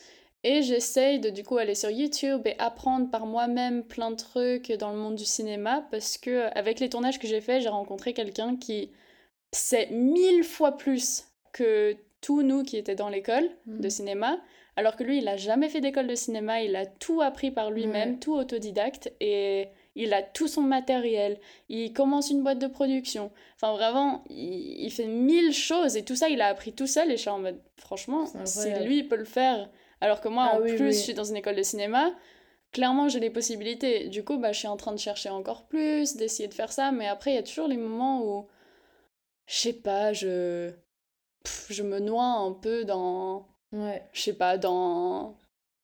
[0.43, 4.71] Et j'essaye de, du coup, aller sur YouTube et apprendre par moi-même plein de trucs
[4.71, 5.85] dans le monde du cinéma.
[5.91, 8.89] Parce que, avec les tournages que j'ai faits, j'ai rencontré quelqu'un qui
[9.51, 13.89] sait mille fois plus que tous nous qui étaient dans l'école de Mhm.
[13.89, 14.39] cinéma.
[14.77, 17.69] Alors que lui, il a jamais fait d'école de cinéma, il a tout appris par
[17.71, 21.39] lui-même, tout autodidacte, et il a tout son matériel.
[21.69, 23.31] Il commence une boîte de production.
[23.55, 27.09] Enfin, vraiment, il, il fait mille choses, et tout ça, il a appris tout seul,
[27.11, 30.49] et je suis en mode, franchement, si lui, il peut le faire, alors que moi,
[30.53, 30.93] Ah en oui, plus, oui.
[30.93, 32.13] je suis dans une école de cinéma,
[32.71, 34.07] clairement, j'ai les possibilités.
[34.07, 36.91] Du coup, bah, je suis en train de chercher encore plus, d'essayer de faire ça,
[36.91, 38.47] mais après, il y a toujours les moments où,
[39.47, 40.71] je sais pas, je...
[41.43, 44.03] pff, je me noie un peu dans Ouais.
[44.13, 45.37] je sais pas, dans,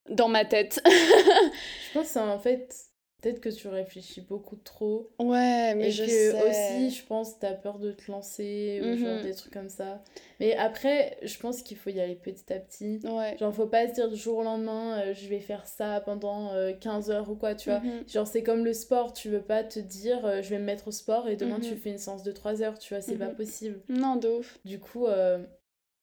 [0.09, 0.81] dans ma tête.
[0.85, 2.75] Je pense en fait,
[3.21, 5.09] peut-être que tu réfléchis beaucoup trop.
[5.19, 6.49] ouais, mais et je que sais.
[6.49, 9.21] aussi, je pense t'as peur de te lancer, ou genre Mhm.
[9.23, 10.03] des trucs comme ça.
[10.39, 12.99] Mais après, je pense qu'il faut y aller petit à petit.
[13.03, 13.35] Ouais.
[13.39, 16.53] Genre, faut pas se dire du jour au lendemain, euh, je vais faire ça pendant
[16.53, 17.79] euh, 15 heures ou quoi, tu vois.
[17.79, 18.03] Mhm.
[18.07, 20.87] Genre, c'est comme le sport, tu veux pas te dire, euh, je vais me mettre
[20.87, 21.77] au sport et demain tu Mhm.
[21.79, 23.81] fais une séance de 3 heures, tu vois, c'est pas possible.
[23.89, 24.59] Non, de ouf.
[24.65, 25.43] Du coup, euh,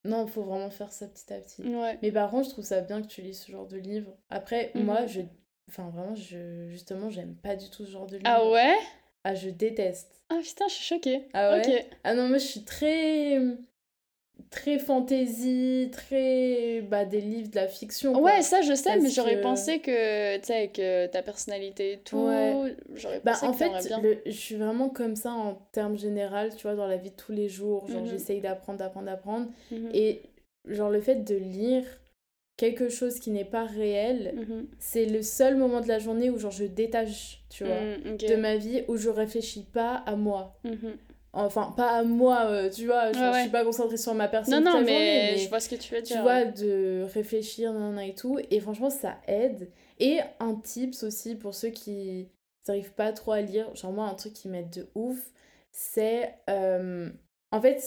[0.05, 1.63] non, faut vraiment faire ça petit à petit.
[1.63, 1.99] Ouais.
[2.03, 4.17] Mais par contre, je trouve ça bien que tu lis ce genre de livre.
[4.31, 5.21] Après, moi, je.
[5.69, 6.69] Enfin, vraiment, je...
[6.69, 8.29] justement, j'aime pas du tout ce genre de livre.
[8.29, 8.77] Ah ouais?
[9.25, 10.23] Ah, je déteste.
[10.29, 11.29] Ah putain, je suis choquée.
[11.33, 11.89] Ah ouais?
[12.05, 13.39] Ah non, moi, je suis très.
[14.51, 16.81] Très fantasy, très.
[16.83, 18.13] Bah, des livres de la fiction.
[18.13, 18.23] quoi.
[18.23, 21.93] Ouais, ça je sais, mais j'aurais que- pensé que, tu sais, avec euh, ta personnalité
[21.95, 22.77] et tout, Ouais.
[22.95, 24.01] j'aurais Bah, pensé en que fait, bien.
[24.01, 27.17] le- je suis vraiment comme ça en termes généraux, tu vois, dans la vie de
[27.17, 27.89] tous les jours.
[27.89, 28.11] Genre, Mhm.
[28.11, 29.49] j'essaye d'apprendre, d'apprendre, d'apprendre.
[29.71, 29.91] Mhm.
[29.95, 30.23] Et,
[30.67, 31.85] genre, le fait de lire
[32.57, 34.67] quelque chose qui n'est pas réel, Mhm.
[34.79, 38.37] c'est le seul moment de la journée où, genre, je détache, tu vois, Mm, de
[38.37, 40.57] ma vie, où je réfléchis pas à moi.
[40.65, 40.97] Mhm.
[41.37, 43.41] enfin pas à moi euh, tu vois Ouais, je ouais.
[43.43, 45.75] suis pas concentrée sur ma personne Non, non, mais, journée, mais je vois ce que
[45.75, 46.23] tu veux tu dire.
[46.23, 46.53] vois ouais.
[46.53, 51.53] de réfléchir nan, nan, et tout et franchement ça aide et un tips aussi pour
[51.53, 52.29] ceux qui
[52.69, 55.19] n'arrivent pas trop à lire genre moi un truc qui m'aide de ouf
[55.73, 57.11] c'est euh,
[57.51, 57.83] en fait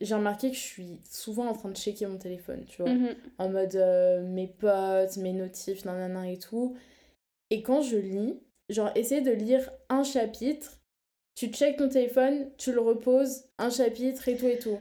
[0.00, 3.14] j'ai remarqué que je suis souvent en train de checker mon téléphone tu vois Mhm.
[3.38, 6.76] en mode euh, mes potes, mes notifs, nanana et tout.
[7.50, 10.78] Et quand je lis, genre essayer de lire un chapitre,
[11.34, 14.78] tu checkes ton téléphone, tu le reposes, un chapitre et tout et tout.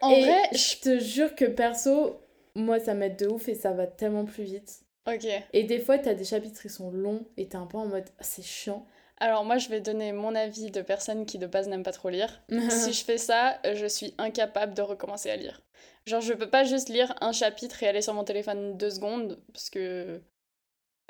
[0.00, 2.20] En et vrai, je te jure que perso,
[2.56, 4.80] moi ça m'aide de ouf et ça va tellement plus vite.
[5.06, 5.26] Ok.
[5.52, 8.04] Et des fois, t'as des chapitres qui sont longs et t'es un peu en mode
[8.18, 8.86] Ah, c'est chiant.
[9.22, 12.08] Alors moi, je vais donner mon avis de personne qui de base n'aime pas trop
[12.08, 12.42] lire.
[12.70, 15.62] si je fais ça, je suis incapable de recommencer à lire.
[16.06, 19.38] Genre, je peux pas juste lire un chapitre et aller sur mon téléphone deux secondes
[19.52, 20.20] parce que.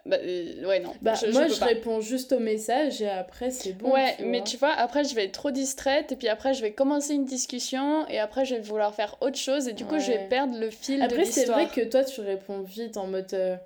[0.04, 0.92] Bah, euh, ouais, non.
[1.00, 3.90] Bah, je, moi, je réponds juste au message et après, c'est bon.
[3.90, 4.46] ouais, tu mais vois.
[4.46, 7.24] tu vois, après, je vais être trop distraite et puis après, je vais commencer une
[7.24, 10.58] discussion et après, je vais vouloir faire autre chose et du coup, je vais perdre
[10.58, 13.32] le fil de Après, c'est vrai que toi, tu réponds vite en mode.
[13.32, 13.56] euh,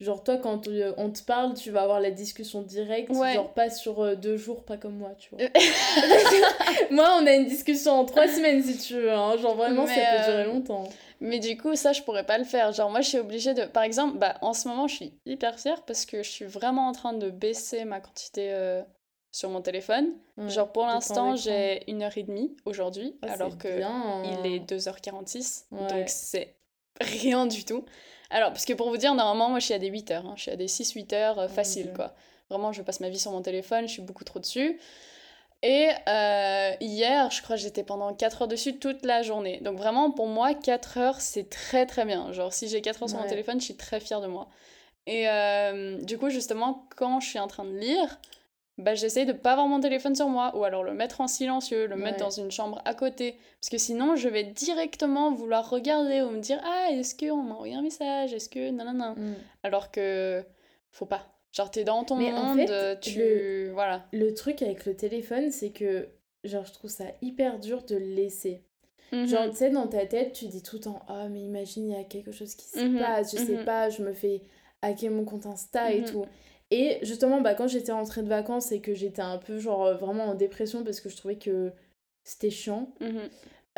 [0.00, 3.10] genre, toi, quand euh, on te parle, tu vas avoir la discussion directe.
[3.10, 3.34] Ouais.
[3.34, 5.40] Genre, pas sur euh, deux jours, pas comme moi, tu vois.
[6.90, 9.12] moi, on a une discussion en trois semaines si tu veux.
[9.12, 9.36] hein.
[9.38, 10.84] Genre, vraiment, ça peut euh, durer longtemps.
[11.20, 12.72] Mais du coup, ça, je pourrais pas le faire.
[12.72, 13.64] Genre, moi, je suis obligée de.
[13.64, 16.88] Par exemple, bah, en ce moment, je suis hyper fière parce que je suis vraiment
[16.88, 18.82] en train de baisser ma quantité euh,
[19.32, 20.12] sur mon téléphone.
[20.36, 24.22] Ouais, Genre, pour l'instant, j'ai une heure et demie aujourd'hui, Ah, alors que bien.
[24.44, 25.64] il est 2h46.
[25.72, 25.86] Ouais.
[25.88, 26.54] Donc, c'est
[27.00, 27.84] rien du tout.
[28.30, 30.26] Alors, parce que pour vous dire, normalement, moi, je suis à des 8 heures.
[30.26, 30.34] hein.
[30.36, 32.14] Je suis à des 6-8 heures euh, facile, quoi.
[32.50, 34.78] Vraiment, je passe ma vie sur mon téléphone, je suis beaucoup trop dessus.
[35.62, 39.58] Et euh, hier, je crois que j'étais pendant 4 heures dessus toute la journée.
[39.62, 42.32] Donc vraiment, pour moi, 4 heures, c'est très très bien.
[42.32, 44.48] Genre, si j'ai 4 heures sur mon téléphone, je suis très fière de moi.
[45.06, 48.18] Et euh, du coup, justement, quand je suis en train de lire,
[48.78, 51.86] bah, j'essaye de pas avoir mon téléphone sur moi, ou alors le mettre en silencieux,
[51.86, 53.36] le mettre dans une chambre à côté.
[53.60, 57.54] Parce que sinon, je vais directement vouloir regarder ou me dire Ah, est-ce qu'on m'a
[57.54, 58.32] envoyé un message?
[58.32, 58.70] Est-ce que.
[58.70, 59.14] Non, non, non.
[59.16, 59.34] Mm.
[59.64, 60.44] Alors que.
[60.92, 61.26] Faut pas.
[61.52, 63.18] Genre, t'es dans ton Mais en monde, fait, tu.
[63.18, 64.06] le- Voilà.
[64.12, 66.08] Le truc avec le téléphone, c'est que.
[66.44, 68.62] Genre, je trouve ça hyper dur de le laisser.
[69.12, 69.26] Mhm.
[69.26, 71.96] Genre, tu sais, dans ta tête, tu dis tout le temps Ah, mais imagine, il
[71.96, 73.64] y a quelque chose qui se Mhm, passe, je sais mhm.
[73.64, 74.42] pas, je me fais
[74.82, 76.26] hacker mon compte Insta et tout.
[76.70, 79.94] Et justement, bah, quand j'étais rentrée de vacances et que j'étais un peu, genre, euh,
[79.94, 81.72] vraiment en dépression parce que je trouvais que
[82.24, 83.20] c'était chiant, Mhm.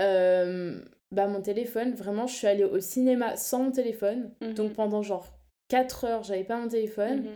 [0.00, 0.80] euh,
[1.12, 4.32] bah, mon téléphone, vraiment, je suis allée au cinéma sans mon téléphone.
[4.40, 4.54] Mhm.
[4.54, 5.26] Donc, pendant genre
[5.68, 7.20] 4 heures, j'avais pas mon téléphone.
[7.22, 7.28] Mhm.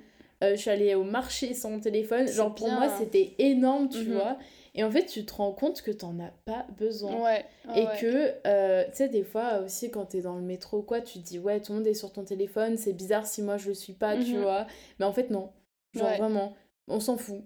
[0.43, 2.27] Euh, je suis allée au marché sans mon téléphone.
[2.27, 4.37] Genre, pour moi, c'était énorme, tu vois.
[4.77, 7.15] Et en fait, tu te rends compte que t'en as pas besoin.
[7.23, 7.45] Ouais.
[7.77, 7.97] Et ouais.
[8.01, 11.25] que, euh, tu sais, des fois aussi, quand t'es dans le métro quoi, tu te
[11.25, 13.75] dis, ouais, tout le monde est sur ton téléphone, c'est bizarre si moi je le
[13.75, 14.43] suis pas, tu Mhm.
[14.43, 14.67] vois.
[14.99, 15.53] Mais en fait, non.
[15.93, 16.17] Genre, Ouais.
[16.19, 16.55] vraiment,
[16.89, 17.43] on s'en fout.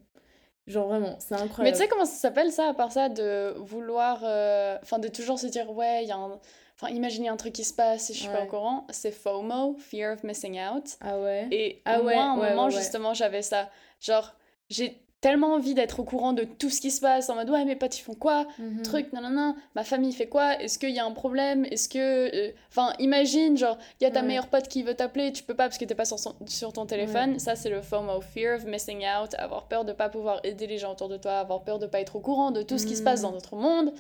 [0.67, 1.77] Genre, vraiment, c'est Mais incroyable.
[1.77, 4.21] tu sais comment ça s'appelle ça, à part ça, de vouloir.
[4.25, 6.39] euh, Enfin, de toujours se dire, ouais, il y a un.
[6.81, 8.87] Enfin, imaginez un truc qui se passe et je suis pas au courant.
[8.91, 10.97] C'est FOMO, Fear of Missing Out.
[11.01, 13.69] Ah ouais Et Ah ouais, moi, à un ouais, moment, justement, j'avais ça.
[14.01, 14.33] Genre,
[14.71, 17.65] j'ai tellement envie d'être au courant de tout ce qui se passe, en mode, ouais,
[17.65, 18.83] mes potes, ils font quoi Mhm.
[18.83, 21.89] Truc, non, non, non, ma famille fait quoi Est-ce qu'il y a un problème Est-ce
[21.89, 21.99] que.
[21.99, 24.27] euh, Enfin, imagine, genre, il y a ta Ouais.
[24.27, 27.39] meilleure pote qui veut t'appeler, tu peux pas parce que t'es pas sur, ton téléphone.
[27.39, 30.79] Ça, c'est le FOMO, Fear of Missing Out, avoir peur de pas pouvoir aider les
[30.79, 32.95] gens autour de toi, avoir peur de pas être au courant de tout ce qui
[32.97, 33.27] se passe Mhm.
[33.27, 33.93] dans notre monde.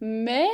[0.00, 0.46] Mais.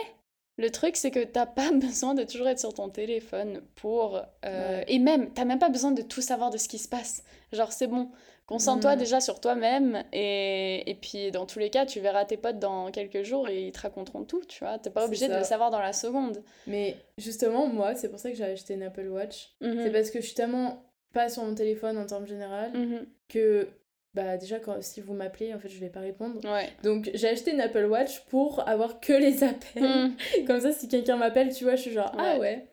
[0.61, 4.17] Le truc, c'est que t'as pas besoin de toujours être sur ton téléphone pour.
[4.45, 4.85] euh, Ouais.
[4.89, 7.25] Et même, t'as même pas besoin de tout savoir de ce qui se passe.
[7.53, 8.11] Genre, c'est bon.
[8.47, 8.99] Concentre-toi Mm.
[8.99, 10.03] déjà sur toi-même.
[10.13, 10.89] Et...
[10.91, 13.73] et puis, dans tous les cas, tu verras tes potes dans quelques jours et ils
[13.73, 14.79] te raconteront tout, tu vois.
[14.79, 16.43] T'es pas obligé de le savoir dans la seconde.
[16.67, 19.51] Mais justement, moi, c'est pour ça que j'ai acheté une Apple Watch.
[19.61, 19.81] Mhm.
[19.85, 23.07] C'est parce que je suis tellement pas sur mon téléphone en termes général Mhm.
[23.29, 23.69] que,
[24.15, 26.41] bah, déjà, quand, si vous m'appelez, en fait, je vais pas répondre.
[26.45, 26.69] Ouais.
[26.83, 29.83] Donc, j'ai acheté une Apple Watch pour avoir que les appels.
[29.83, 30.47] Mhm.
[30.47, 32.67] Comme ça, si quelqu'un m'appelle, tu vois, je suis genre, ah Ouais.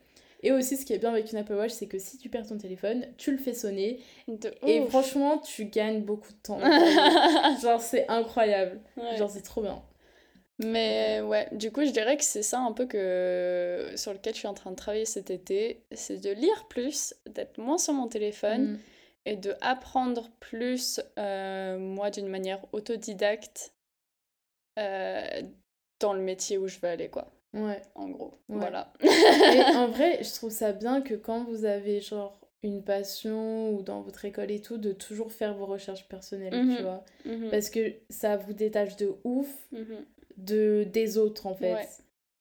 [0.43, 2.45] Et aussi, ce qui est bien avec une Apple Watch, c'est que si tu perds
[2.47, 3.99] ton téléphone, tu le fais sonner.
[4.27, 4.89] De Et ouf.
[4.89, 6.59] franchement, tu gagnes beaucoup de temps.
[7.61, 8.79] genre, c'est incroyable.
[8.97, 9.17] Ouais.
[9.17, 9.81] Genre, c'est trop bien.
[10.59, 14.39] Mais ouais, du coup, je dirais que c'est ça un peu que sur lequel je
[14.39, 18.07] suis en train de travailler cet été, c'est de lire plus, d'être moins sur mon
[18.07, 18.79] téléphone Mm.
[19.27, 23.73] Et de apprendre plus, euh, moi, d'une manière autodidacte,
[24.79, 25.41] euh,
[25.99, 27.31] dans le métier où je veux aller, quoi.
[27.53, 27.81] Ouais.
[27.95, 28.57] En gros, Ouais.
[28.59, 28.93] voilà.
[29.01, 29.07] Et
[29.75, 34.01] en vrai, je trouve ça bien que quand vous avez, genre, une passion ou dans
[34.01, 36.75] votre école et tout, de toujours faire vos recherches personnelles, Mhm.
[36.75, 37.03] tu vois.
[37.25, 40.05] Mhm, Parce que ça vous détache de ouf mhm.
[40.37, 41.73] de, des autres, en fait.
[41.73, 41.87] Ouais.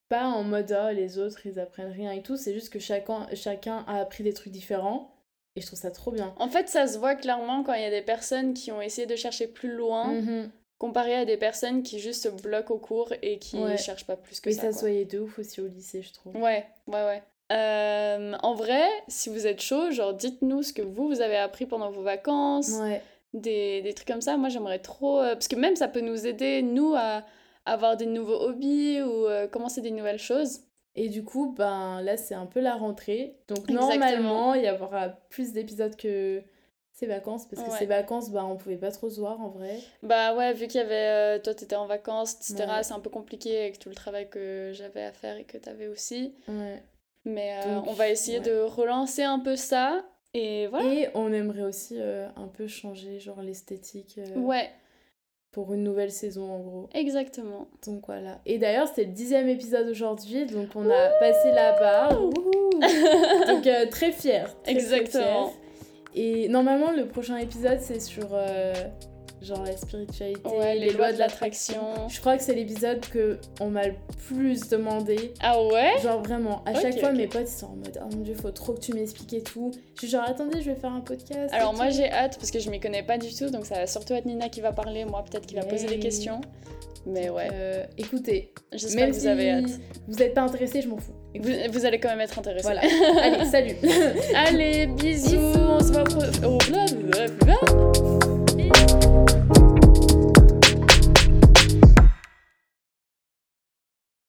[0.08, 2.36] Pas en mode, ah, les autres, ils apprennent rien et tout.
[2.36, 5.15] C'est juste que chacun, chacun a appris des trucs différents.
[5.56, 6.34] Et je trouve ça trop bien.
[6.38, 9.06] En fait, ça se voit clairement quand il y a des personnes qui ont essayé
[9.06, 10.50] de chercher plus loin Mhm.
[10.78, 13.78] comparé à des personnes qui juste se bloquent au cours et qui Ouais.
[13.78, 14.60] cherchent pas plus que Mais ça.
[14.62, 14.78] ça quoi.
[14.80, 16.36] soyait de ouf aussi au lycée, je trouve.
[16.36, 17.22] Ouais, ouais, ouais.
[17.52, 21.64] Euh, en vrai, si vous êtes chaud, genre dites-nous ce que vous, vous avez appris
[21.64, 23.00] pendant vos vacances, Ouais.
[23.32, 24.36] des, des trucs comme ça.
[24.36, 25.20] Moi, j'aimerais trop...
[25.20, 27.22] euh, parce que même, ça peut nous aider, nous, à
[27.64, 30.60] avoir des nouveaux hobbies ou euh, commencer des nouvelles choses.
[30.96, 33.36] Et du coup, ben là, c'est un peu la rentrée.
[33.48, 33.88] Donc Exactement.
[33.90, 36.42] normalement, il y aura plus d'épisodes que
[36.92, 37.46] ces vacances.
[37.46, 37.78] Parce que Ouais.
[37.78, 39.78] ces vacances, ben, on pouvait pas trop se voir en vrai.
[40.02, 41.36] Bah ouais, vu qu'il y avait...
[41.36, 42.82] euh, toi, t'étais en vacances, etc., Ouais.
[42.82, 45.86] c'est un peu compliqué avec tout le travail que j'avais à faire et que t'avais
[45.88, 46.34] aussi.
[46.48, 46.82] Ouais.
[47.26, 50.02] Mais euh, Donc, on va essayer de relancer un peu ça.
[50.32, 50.92] Et voilà.
[50.92, 54.70] Et on aimerait aussi euh, un peu changer, genre l'esthétique euh, Ouais,
[55.56, 56.88] pour une nouvelle saison en gros.
[56.92, 57.66] exactement.
[57.86, 58.40] Donc voilà.
[58.44, 62.20] Et d'ailleurs, c'était le dixième épisode aujourd'hui, donc on a passé la barre.
[63.48, 64.54] Donc euh, très fière.
[64.62, 65.48] très, très Exactement.
[65.48, 65.48] fière.
[66.14, 68.74] Et normalement, le prochain épisode, c'est sur euh,
[69.42, 72.08] genre la spiritualité, Ouais, les, lois de l'attraction.
[72.08, 73.94] Je crois que c'est l'épisode que on m'a le
[74.28, 75.32] plus demandé.
[75.40, 75.92] Ah ouais?
[76.02, 78.50] Genre vraiment, à chaque fois mes potes ils sont en mode oh mon dieu, faut
[78.50, 79.70] trop que tu m'expliques et tout.
[79.94, 81.52] Je suis genre attendez, je vais faire un podcast.
[81.52, 83.86] Alors moi j'ai hâte parce que je m'y connais pas du tout, donc ça va
[83.86, 86.40] surtout être Nina qui va parler, moi peut-être qui va poser des questions.
[87.08, 89.70] Mais ouais, Euh, écoutez, j'espère que vous si avez hâte.
[90.08, 91.12] vous êtes pas intéressé, je m'en fous.
[91.38, 92.64] Vous, vous allez quand même être intéressés.
[92.64, 92.80] Voilà.
[93.22, 93.76] Allez, salut.
[94.34, 95.36] Allez, bisous, Bisous.
[95.56, 98.25] on se voit au pro- au-
[98.68, 99.55] Música